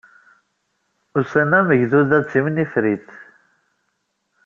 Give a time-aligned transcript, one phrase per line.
[1.19, 3.09] Ussan-a, Megduda d timnifrit.